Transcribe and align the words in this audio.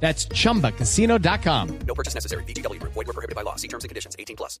That's 0.00 0.28
chumbacasino.com. 0.28 1.68
No 1.86 1.94
purchase 1.94 2.14
necessary. 2.14 2.44
BGW. 2.44 2.80
Void 2.82 3.06
were 3.06 3.12
prohibited 3.12 3.34
by 3.34 3.42
law. 3.42 3.56
See 3.56 3.68
terms 3.68 3.84
and 3.84 3.88
conditions. 3.88 4.14
18 4.18 4.36
plus. 4.36 4.60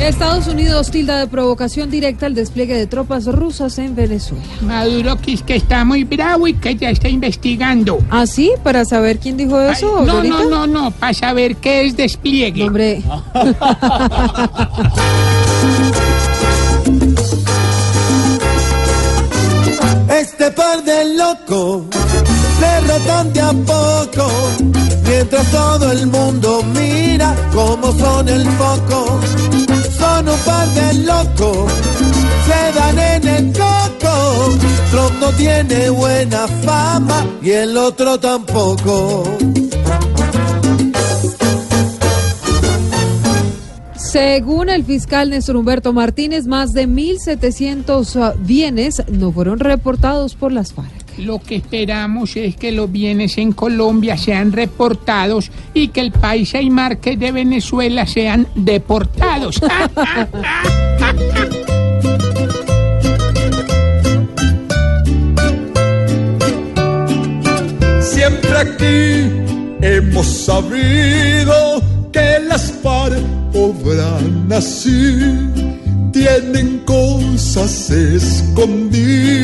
Estados 0.00 0.46
Unidos 0.46 0.90
tilda 0.90 1.18
de 1.18 1.26
provocación 1.26 1.90
directa 1.90 2.26
el 2.26 2.34
despliegue 2.34 2.74
de 2.76 2.86
tropas 2.86 3.24
rusas 3.24 3.78
en 3.78 3.96
Venezuela. 3.96 4.44
Maduro 4.60 5.16
que 5.16 5.32
es 5.32 5.42
que 5.42 5.56
está 5.56 5.86
muy 5.86 6.04
bravo 6.04 6.46
y 6.46 6.52
que 6.52 6.76
ya 6.76 6.90
está 6.90 7.08
investigando. 7.08 7.98
¿Ah, 8.10 8.26
sí? 8.26 8.52
¿Para 8.62 8.84
saber 8.84 9.18
quién 9.18 9.38
dijo 9.38 9.56
Ay, 9.56 9.72
eso? 9.72 10.02
no, 10.04 10.16
Dorita? 10.16 10.34
no, 10.34 10.44
no, 10.50 10.66
no, 10.66 10.90
para 10.90 11.14
saber 11.14 11.56
qué 11.56 11.86
es 11.86 11.96
despliegue. 11.96 12.60
No, 12.60 12.66
Hombre, 12.66 13.02
Este 20.10 20.50
par 20.52 20.82
de 20.84 21.14
locos 21.16 21.65
de 23.32 23.40
a 23.40 23.52
poco, 23.52 24.28
mientras 25.06 25.50
todo 25.50 25.92
el 25.92 26.06
mundo 26.06 26.62
mira 26.74 27.34
cómo 27.52 27.92
son 27.92 28.28
el 28.28 28.44
foco. 28.52 29.20
Son 29.98 30.28
un 30.28 30.38
par 30.40 30.68
de 30.68 30.94
locos, 31.04 31.72
se 32.46 32.78
dan 32.78 32.98
en 32.98 33.28
el 33.28 33.52
coco. 33.52 34.56
Trump 34.90 35.20
no 35.20 35.30
tiene 35.32 35.90
buena 35.90 36.46
fama 36.64 37.26
y 37.42 37.50
el 37.50 37.76
otro 37.76 38.18
tampoco. 38.18 39.24
según 44.16 44.70
el 44.70 44.82
fiscal 44.82 45.28
Néstor 45.28 45.56
Humberto 45.56 45.92
Martínez, 45.92 46.46
más 46.46 46.72
de 46.72 46.88
1.700 46.88 48.36
bienes 48.38 49.02
no 49.10 49.30
fueron 49.30 49.58
reportados 49.58 50.34
por 50.34 50.52
las 50.52 50.72
FARC. 50.72 50.95
Lo 51.18 51.38
que 51.38 51.56
esperamos 51.56 52.36
es 52.36 52.56
que 52.56 52.72
los 52.72 52.90
bienes 52.92 53.38
en 53.38 53.52
Colombia 53.52 54.18
sean 54.18 54.52
reportados 54.52 55.50
y 55.72 55.88
que 55.88 56.00
el 56.00 56.12
país 56.12 56.54
y 56.60 56.68
marques 56.70 57.18
de 57.18 57.32
Venezuela 57.32 58.06
sean 58.06 58.46
deportados. 58.54 59.60
Siempre 68.00 68.58
aquí 68.58 69.30
hemos 69.82 70.26
sabido 70.26 71.82
que 72.12 72.38
las 72.48 72.72
FARC 72.82 73.18
obran 73.54 74.52
así. 74.52 75.16
Tienen 76.12 76.78
cosas 76.86 77.90
escondidas 77.90 79.35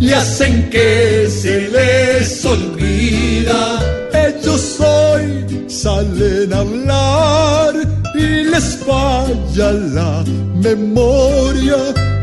y 0.00 0.12
hacen 0.12 0.70
que 0.70 1.28
se 1.28 1.68
les 1.68 2.44
olvida. 2.44 3.80
Ellos 4.12 4.80
hoy 4.80 5.66
salen 5.68 6.52
a 6.52 6.58
hablar 6.58 7.74
y 8.14 8.44
les 8.44 8.78
falla 8.86 9.72
la 9.72 10.24
memoria. 10.54 11.76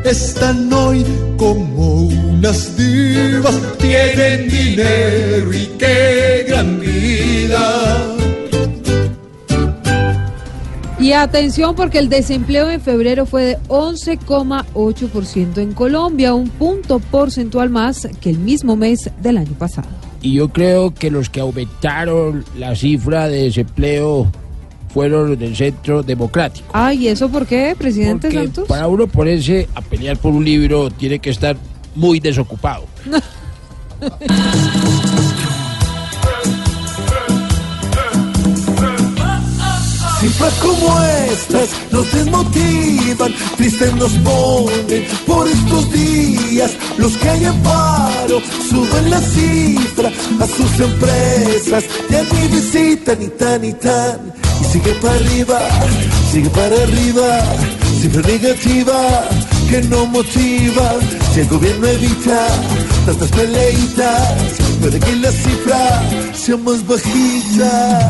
Están 0.03 0.71
hoy 0.71 1.05
como 1.37 2.03
unas 2.03 2.77
divas, 2.77 3.55
tienen 3.79 4.47
dinero 4.47 5.53
y 5.53 5.65
qué 5.77 6.45
gran 6.47 6.79
vida. 6.79 8.14
Y 10.97 11.11
atención 11.11 11.75
porque 11.75 11.99
el 11.99 12.07
desempleo 12.07 12.69
en 12.69 12.79
febrero 12.79 13.25
fue 13.25 13.43
de 13.43 13.57
11,8% 13.67 15.57
en 15.57 15.73
Colombia, 15.73 16.33
un 16.33 16.49
punto 16.49 16.99
porcentual 16.99 17.69
más 17.69 18.07
que 18.21 18.29
el 18.29 18.39
mismo 18.39 18.75
mes 18.77 19.09
del 19.21 19.37
año 19.37 19.53
pasado. 19.57 19.89
Y 20.21 20.33
yo 20.33 20.49
creo 20.49 20.93
que 20.93 21.11
los 21.11 21.29
que 21.29 21.41
aumentaron 21.41 22.45
la 22.57 22.75
cifra 22.75 23.27
de 23.27 23.43
desempleo 23.43 24.31
fueron 24.93 25.31
los 25.31 25.39
del 25.39 25.55
Centro 25.55 26.01
Democrático. 26.01 26.67
Ay, 26.71 27.03
¿y 27.03 27.07
eso 27.09 27.27
por 27.29 27.45
qué, 27.45 27.75
presidente 27.77 28.29
Porque 28.29 28.45
Santos? 28.45 28.67
para 28.67 28.87
uno 28.87 29.07
ponerse 29.07 29.67
a 29.75 29.81
pelear 29.81 30.17
por 30.17 30.31
un 30.33 30.45
libro 30.45 30.89
tiene 30.89 31.19
que 31.19 31.29
estar 31.29 31.57
muy 31.93 32.21
desocupado. 32.21 32.85
Cifras 40.35 40.53
como 40.55 41.01
estas 41.31 41.69
nos 41.91 42.11
desmotivan, 42.11 43.33
tristes 43.55 43.95
nos 43.95 44.11
ponen 44.15 45.07
por 45.25 45.47
estos 45.47 45.89
días. 45.93 46.71
Los 46.97 47.15
que 47.15 47.29
hay 47.29 47.45
en 47.45 47.63
paro 47.63 48.41
suben 48.69 49.11
la 49.11 49.21
cifra 49.21 50.11
a 50.41 50.45
sus 50.45 50.79
empresas, 50.81 51.85
ya 52.09 52.21
ni 52.23 52.47
visitan 52.49 53.17
ni 53.19 53.27
tan 53.27 53.61
ni 53.61 53.71
tan. 53.75 54.33
Y 54.59 54.65
sigue 54.65 54.91
para 54.95 55.15
arriba, 55.15 55.59
sigue 56.33 56.49
para 56.49 56.83
arriba, 56.83 57.41
cifra 58.01 58.21
negativa 58.23 59.29
que 59.69 59.81
no 59.83 60.05
motiva. 60.05 60.95
Si 61.33 61.39
el 61.39 61.47
gobierno 61.47 61.87
evita 61.87 62.47
tantas 63.05 63.29
peleitas, 63.29 64.33
puede 64.81 64.99
que 64.99 65.15
la 65.15 65.31
cifra 65.31 66.03
sea 66.33 66.57
más 66.57 66.85
bajita. 66.85 68.09